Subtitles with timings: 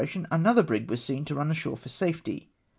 [0.03, 2.49] tion, another brig was seen to run ashore for safety.